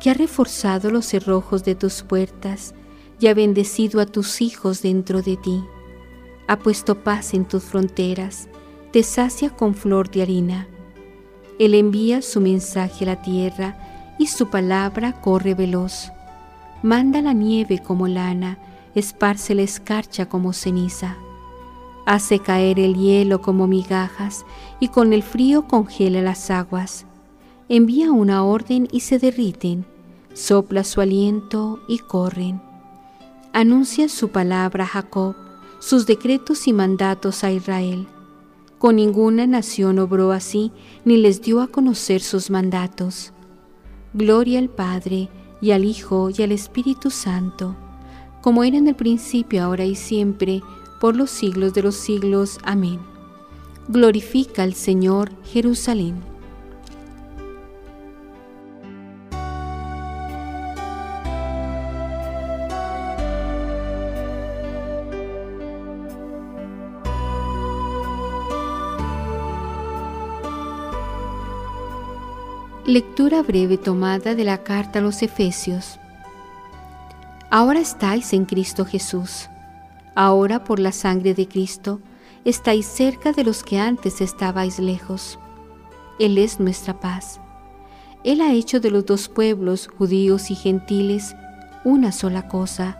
que 0.00 0.08
ha 0.08 0.14
reforzado 0.14 0.90
los 0.90 1.04
cerrojos 1.04 1.62
de 1.62 1.74
tus 1.74 2.02
puertas 2.02 2.74
y 3.20 3.26
ha 3.26 3.34
bendecido 3.34 4.00
a 4.00 4.06
tus 4.06 4.40
hijos 4.40 4.80
dentro 4.80 5.20
de 5.20 5.36
ti. 5.36 5.62
Ha 6.48 6.58
puesto 6.58 7.04
paz 7.04 7.34
en 7.34 7.44
tus 7.44 7.64
fronteras, 7.64 8.48
te 8.94 9.02
sacia 9.02 9.50
con 9.50 9.74
flor 9.74 10.10
de 10.10 10.22
harina. 10.22 10.68
Él 11.58 11.74
envía 11.74 12.22
su 12.22 12.40
mensaje 12.40 13.04
a 13.04 13.08
la 13.08 13.20
tierra 13.20 14.16
y 14.18 14.28
su 14.28 14.48
palabra 14.48 15.20
corre 15.20 15.52
veloz. 15.52 16.12
Manda 16.86 17.20
la 17.20 17.32
nieve 17.34 17.82
como 17.82 18.06
lana, 18.06 18.58
esparce 18.94 19.54
la 19.54 19.62
escarcha 19.62 20.28
como 20.28 20.52
ceniza 20.52 21.16
hace 22.06 22.38
caer 22.38 22.78
el 22.78 22.94
hielo 22.94 23.42
como 23.42 23.66
migajas 23.66 24.46
y 24.80 24.88
con 24.88 25.12
el 25.12 25.22
frío 25.22 25.66
congela 25.66 26.22
las 26.22 26.50
aguas. 26.50 27.04
Envía 27.68 28.12
una 28.12 28.44
orden 28.44 28.88
y 28.92 29.00
se 29.00 29.18
derriten, 29.18 29.84
sopla 30.32 30.84
su 30.84 31.00
aliento 31.00 31.80
y 31.88 31.98
corren. 31.98 32.62
Anuncia 33.52 34.08
su 34.08 34.28
palabra 34.28 34.84
a 34.84 34.86
Jacob, 34.86 35.34
sus 35.80 36.06
decretos 36.06 36.68
y 36.68 36.72
mandatos 36.72 37.42
a 37.42 37.50
Israel. 37.50 38.06
Con 38.78 38.96
ninguna 38.96 39.46
nación 39.46 39.98
obró 39.98 40.30
así, 40.30 40.70
ni 41.04 41.16
les 41.16 41.42
dio 41.42 41.60
a 41.60 41.66
conocer 41.66 42.20
sus 42.20 42.50
mandatos. 42.50 43.32
Gloria 44.14 44.60
al 44.60 44.68
Padre, 44.68 45.28
y 45.60 45.70
al 45.70 45.84
Hijo, 45.84 46.30
y 46.30 46.42
al 46.42 46.52
Espíritu 46.52 47.10
Santo, 47.10 47.74
como 48.42 48.62
era 48.62 48.76
en 48.76 48.88
el 48.88 48.94
principio, 48.94 49.62
ahora 49.64 49.84
y 49.84 49.94
siempre, 49.94 50.62
por 51.00 51.16
los 51.16 51.30
siglos 51.30 51.74
de 51.74 51.82
los 51.82 51.96
siglos. 51.96 52.58
Amén. 52.62 53.00
Glorifica 53.88 54.62
al 54.62 54.74
Señor 54.74 55.32
Jerusalén. 55.44 56.35
Lectura 72.96 73.42
breve 73.42 73.76
tomada 73.76 74.34
de 74.34 74.42
la 74.42 74.62
carta 74.64 75.00
a 75.00 75.02
los 75.02 75.20
Efesios. 75.20 76.00
Ahora 77.50 77.78
estáis 77.78 78.32
en 78.32 78.46
Cristo 78.46 78.86
Jesús 78.86 79.50
Ahora 80.14 80.64
por 80.64 80.78
la 80.78 80.92
sangre 80.92 81.34
de 81.34 81.46
Cristo 81.46 82.00
estáis 82.46 82.86
cerca 82.86 83.32
de 83.32 83.44
los 83.44 83.62
que 83.62 83.78
antes 83.78 84.22
estabais 84.22 84.78
lejos. 84.78 85.38
Él 86.18 86.38
es 86.38 86.58
nuestra 86.58 86.98
paz. 86.98 87.38
Él 88.24 88.40
ha 88.40 88.54
hecho 88.54 88.80
de 88.80 88.90
los 88.90 89.04
dos 89.04 89.28
pueblos, 89.28 89.90
judíos 89.98 90.50
y 90.50 90.54
gentiles, 90.54 91.36
una 91.84 92.12
sola 92.12 92.48
cosa, 92.48 92.98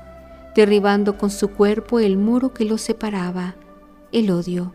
derribando 0.55 1.17
con 1.17 1.31
su 1.31 1.49
cuerpo 1.53 2.01
el 2.01 2.19
muro 2.19 2.53
que 2.53 2.67
los 2.67 2.83
separaba, 2.83 3.55
el 4.13 4.31
odio. 4.31 4.75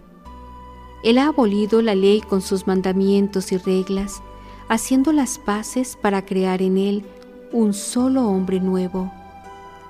Él 1.03 1.19
ha 1.19 1.27
abolido 1.27 1.83
la 1.83 1.93
ley 1.93 2.21
con 2.21 2.41
sus 2.41 2.65
mandamientos 2.65 3.51
y 3.51 3.57
reglas, 3.57 4.23
haciendo 4.71 5.11
las 5.11 5.37
paces 5.37 5.97
para 6.01 6.25
crear 6.25 6.61
en 6.61 6.77
él 6.77 7.03
un 7.51 7.73
solo 7.73 8.25
hombre 8.25 8.61
nuevo 8.61 9.11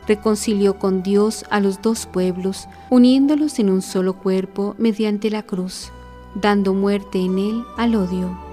reconcilió 0.08 0.80
con 0.80 1.04
Dios 1.04 1.46
a 1.52 1.60
los 1.60 1.84
dos 1.84 2.08
pueblos, 2.08 2.67
uniéndolos 2.89 3.60
en 3.60 3.70
un 3.70 3.84
solo 3.84 4.13
cuerpo 4.13 4.76
mediante 4.80 5.30
la 5.30 5.44
cruz, 5.44 5.91
dando 6.34 6.74
muerte 6.74 7.20
en 7.20 7.38
él 7.38 7.63
al 7.78 7.96
odio. 7.96 8.51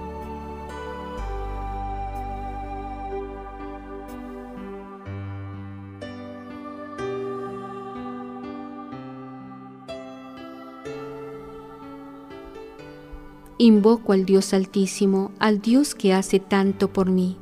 Invoco 13.61 14.13
al 14.13 14.25
Dios 14.25 14.53
Altísimo, 14.53 15.33
al 15.37 15.59
Dios 15.61 15.93
que 15.93 16.13
hace 16.13 16.39
tanto 16.39 16.93
por 16.93 17.09
mí. 17.09 17.35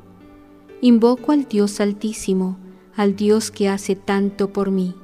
Invoco 0.81 1.31
al 1.31 1.47
Dios 1.47 1.79
Altísimo, 1.79 2.57
al 2.95 3.15
Dios 3.15 3.51
que 3.51 3.69
hace 3.69 3.95
tanto 3.95 4.51
por 4.51 4.71
mí. 4.71 4.95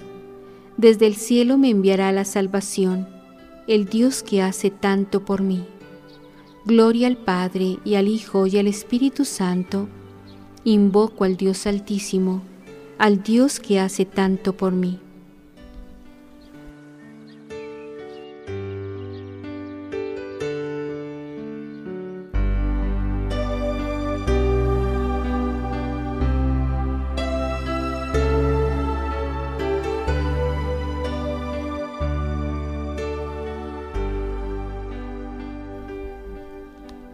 Desde 0.76 1.06
el 1.06 1.13
cielo 1.13 1.60
me 1.60 1.69
enviará 1.69 2.12
la 2.12 2.26
salvación, 2.26 3.08
el 3.67 3.86
Dios 3.86 4.23
que 4.23 4.41
hace 4.41 4.71
tanto 4.71 5.23
por 5.23 5.43
mí. 5.43 5.63
Gloria 6.65 7.06
al 7.06 7.17
Padre 7.17 7.78
y 7.86 7.93
al 7.93 8.08
Hijo 8.08 8.47
y 8.47 8.58
al 8.58 8.65
Espíritu 8.65 9.23
Santo. 9.23 9.88
Invoco 10.63 11.26
al 11.26 11.38
Dios 11.38 11.67
Altísimo, 11.67 12.41
al 12.97 13.21
Dios 13.21 13.60
que 13.60 13.80
hace 13.80 14.06
tanto 14.06 14.58
por 14.58 14.73
mí. 14.73 14.99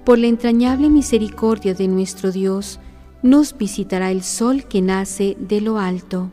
Por 0.10 0.18
la 0.18 0.26
entrañable 0.26 0.90
misericordia 0.90 1.76
de 1.76 1.88
nuestro 1.88 2.32
Dios, 2.32 2.80
nos 3.22 3.56
visitará 3.56 4.10
el 4.10 4.24
sol 4.24 4.64
que 4.64 4.82
nace 4.82 5.38
de 5.40 5.62
lo 5.62 5.78
alto. 5.78 6.32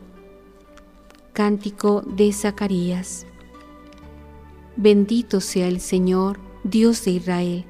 Cántico 1.31 2.01
de 2.01 2.33
Zacarías. 2.33 3.27
Bendito 4.77 5.41
sea 5.41 5.67
el 5.67 5.79
Señor, 5.79 6.39
Dios 6.63 7.05
de 7.05 7.11
Israel, 7.11 7.65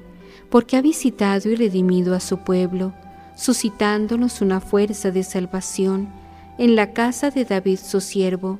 porque 0.48 0.78
ha 0.78 0.80
visitado 0.80 1.50
y 1.50 1.56
redimido 1.56 2.14
a 2.14 2.20
su 2.20 2.38
pueblo, 2.38 2.94
suscitándonos 3.36 4.40
una 4.40 4.60
fuerza 4.60 5.10
de 5.10 5.22
salvación 5.22 6.08
en 6.56 6.74
la 6.74 6.94
casa 6.94 7.28
de 7.28 7.44
David 7.44 7.80
su 7.80 8.00
siervo, 8.00 8.58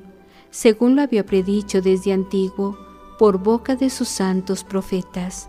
según 0.50 0.96
lo 0.96 1.00
había 1.00 1.24
predicho 1.24 1.80
desde 1.80 2.12
antiguo, 2.12 2.76
por 3.18 3.38
boca 3.38 3.74
de 3.74 3.88
sus 3.88 4.08
santos 4.08 4.64
profetas. 4.64 5.48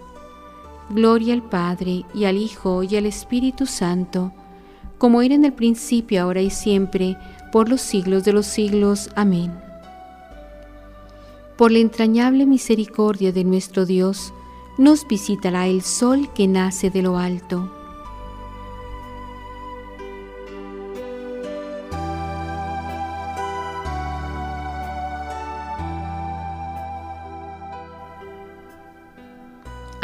Gloria 0.91 1.33
al 1.33 1.43
Padre 1.43 2.05
y 2.13 2.25
al 2.25 2.37
Hijo 2.37 2.83
y 2.83 2.95
al 2.95 3.05
Espíritu 3.05 3.65
Santo, 3.65 4.31
como 4.97 5.21
era 5.21 5.35
en 5.35 5.45
el 5.45 5.53
principio, 5.53 6.21
ahora 6.21 6.41
y 6.41 6.49
siempre, 6.49 7.17
por 7.51 7.69
los 7.69 7.81
siglos 7.81 8.23
de 8.23 8.33
los 8.33 8.45
siglos. 8.45 9.09
Amén. 9.15 9.51
Por 11.57 11.71
la 11.71 11.79
entrañable 11.79 12.45
misericordia 12.45 13.31
de 13.31 13.43
nuestro 13.43 13.85
Dios, 13.85 14.33
nos 14.77 15.07
visitará 15.07 15.67
el 15.67 15.81
sol 15.81 16.29
que 16.33 16.47
nace 16.47 16.89
de 16.89 17.01
lo 17.01 17.17
alto 17.17 17.80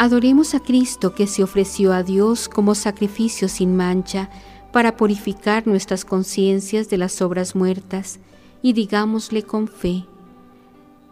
Adoremos 0.08 0.56
a 0.56 0.62
Cristo 0.62 1.13
que 1.13 1.28
se 1.28 1.43
ofreció 1.43 1.91
a 1.91 2.02
Dios 2.02 2.48
como 2.48 2.76
sacrificio 2.76 3.50
sin 3.50 3.76
mancha 3.76 4.30
para 4.72 4.96
purificar 4.96 5.67
nuestras 5.67 6.06
conciencias 6.06 6.88
de 6.88 6.98
las 6.98 7.22
obras 7.22 7.58
muertas 7.58 8.22
y 8.62 8.72
digámosle 8.72 9.43
con 9.43 9.67
fe, 9.67 10.06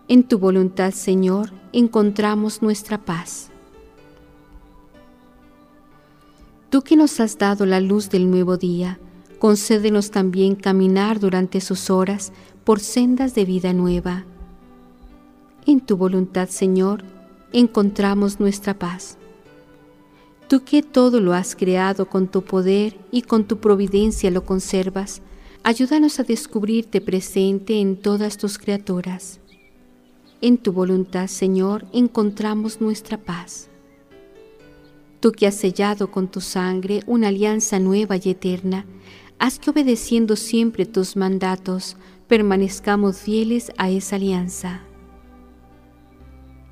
en 0.08 0.24
tu 0.24 0.40
voluntad 0.40 0.92
Señor 0.92 1.52
encontramos 1.74 2.62
nuestra 2.62 2.98
paz. 3.04 3.50
Tú 6.70 6.82
que 6.82 6.96
nos 6.96 7.20
has 7.20 7.38
dado 7.38 7.66
la 7.66 7.82
luz 7.82 8.10
del 8.10 8.32
nuevo 8.32 8.56
día, 8.56 8.98
concédenos 9.40 10.10
también 10.10 10.56
caminar 10.56 11.20
durante 11.20 11.60
sus 11.60 11.90
horas 11.90 12.32
por 12.64 12.80
sendas 12.80 13.36
de 13.36 13.44
vida 13.44 13.74
nueva. 13.74 14.24
En 15.66 15.82
tu 15.82 15.98
voluntad 15.98 16.48
Señor 16.48 17.04
encontramos 17.60 18.42
nuestra 18.42 18.78
paz. 18.78 19.18
Tú 20.50 20.66
que 20.66 20.84
todo 20.84 21.22
lo 21.22 21.34
has 21.34 21.56
creado 21.56 22.10
con 22.10 22.28
tu 22.28 22.44
poder 22.44 23.00
y 23.12 23.22
con 23.22 23.46
tu 23.46 23.60
providencia 23.60 24.30
lo 24.30 24.44
conservas, 24.44 25.22
ayúdanos 25.64 26.20
a 26.20 26.24
descubrirte 26.24 27.00
presente 27.00 27.80
en 27.80 27.96
todas 27.96 28.38
tus 28.38 28.58
criaturas. 28.58 29.40
En 30.42 30.58
tu 30.58 30.74
voluntad, 30.74 31.28
Señor, 31.28 31.86
encontramos 31.94 32.82
nuestra 32.82 33.18
paz. 33.18 33.70
Tú 35.22 35.32
que 35.32 35.48
has 35.48 35.56
sellado 35.56 36.12
con 36.12 36.28
tu 36.28 36.42
sangre 36.42 37.04
una 37.08 37.30
alianza 37.30 37.80
nueva 37.80 38.18
y 38.18 38.32
eterna, 38.32 38.86
haz 39.40 39.60
que 39.60 39.70
obedeciendo 39.70 40.36
siempre 40.36 40.86
tus 40.86 41.16
mandatos, 41.16 41.96
permanezcamos 42.28 43.16
fieles 43.16 43.72
a 43.78 43.90
esa 43.90 44.18
alianza. 44.18 44.82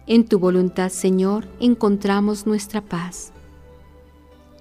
En 0.06 0.26
tu 0.26 0.38
voluntad, 0.38 0.90
Señor, 0.90 1.48
encontramos 1.62 2.46
nuestra 2.46 2.82
paz. 2.82 3.32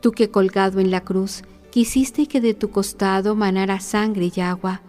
Tú 0.01 0.13
que 0.13 0.31
colgado 0.31 0.79
en 0.79 0.93
la 0.93 1.01
cruz 1.01 1.43
quisiste 1.71 2.29
que 2.29 2.41
de 2.41 2.55
tu 2.55 2.71
costado 2.71 3.35
manara 3.35 3.81
sangre 3.81 4.31
y 4.35 4.41
agua, 4.41 4.83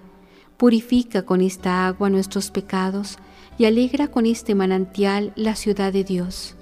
purifica 0.58 1.24
con 1.24 1.42
esta 1.42 1.88
agua 1.88 2.12
nuestros 2.12 2.52
pecados 2.52 3.18
y 3.58 3.66
alegra 3.66 4.10
con 4.10 4.28
este 4.28 4.54
manantial 4.54 5.34
la 5.36 5.56
ciudad 5.56 5.92
de 5.92 6.04
Dios. 6.04 6.56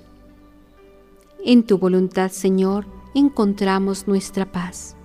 En 1.43 1.63
tu 1.63 1.77
voluntad, 1.77 2.31
Señor, 2.31 2.85
encontramos 3.13 4.07
nuestra 4.07 4.51
paz. 4.51 4.95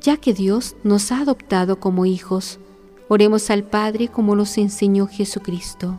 Ya 0.00 0.16
que 0.16 0.32
Dios 0.32 0.76
nos 0.84 1.10
ha 1.10 1.22
adoptado 1.22 1.80
como 1.80 2.06
hijos, 2.06 2.60
oremos 3.08 3.50
al 3.50 3.64
Padre 3.64 4.08
como 4.08 4.36
nos 4.36 4.58
enseñó 4.58 5.08
Jesucristo. 5.08 5.98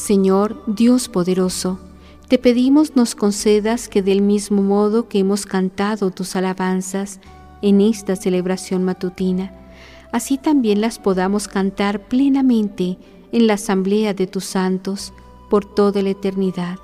Señor 0.00 0.62
Dios 0.66 1.10
poderoso, 1.10 1.78
te 2.26 2.38
pedimos 2.38 2.96
nos 2.96 3.14
concedas 3.14 3.86
que 3.86 4.00
del 4.00 4.22
mismo 4.22 4.62
modo 4.62 5.08
que 5.08 5.18
hemos 5.18 5.44
cantado 5.44 6.10
tus 6.10 6.36
alabanzas 6.36 7.20
en 7.60 7.82
esta 7.82 8.16
celebración 8.16 8.82
matutina, 8.82 9.52
así 10.10 10.38
también 10.38 10.80
las 10.80 10.98
podamos 10.98 11.48
cantar 11.48 12.08
plenamente 12.08 12.96
en 13.30 13.46
la 13.46 13.54
asamblea 13.54 14.14
de 14.14 14.26
tus 14.26 14.46
santos 14.46 15.12
por 15.50 15.66
toda 15.66 16.00
la 16.02 16.10
eternidad. 16.10 16.78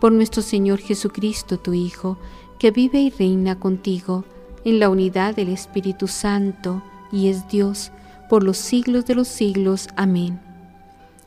Por 0.00 0.12
nuestro 0.12 0.40
Señor 0.40 0.78
Jesucristo, 0.78 1.58
tu 1.58 1.74
Hijo, 1.74 2.16
que 2.60 2.70
vive 2.70 3.00
y 3.00 3.10
reina 3.10 3.58
contigo 3.58 4.24
en 4.64 4.78
la 4.78 4.88
unidad 4.88 5.34
del 5.34 5.48
Espíritu 5.48 6.06
Santo 6.06 6.80
y 7.10 7.26
es 7.26 7.48
Dios 7.48 7.90
por 8.30 8.44
los 8.44 8.56
siglos 8.56 9.04
de 9.04 9.16
los 9.16 9.26
siglos. 9.26 9.88
Amén. 9.96 10.45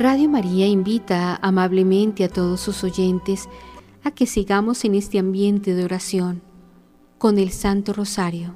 Radio 0.00 0.30
María 0.30 0.66
invita 0.66 1.38
amablemente 1.42 2.24
a 2.24 2.30
todos 2.30 2.62
sus 2.62 2.84
oyentes 2.84 3.50
a 4.02 4.10
que 4.10 4.24
sigamos 4.24 4.86
en 4.86 4.94
este 4.94 5.18
ambiente 5.18 5.74
de 5.74 5.84
oración 5.84 6.40
con 7.18 7.38
el 7.38 7.50
Santo 7.50 7.92
Rosario. 7.92 8.54